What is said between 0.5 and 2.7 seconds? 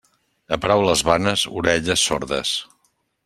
A paraules vanes, orelles sordes.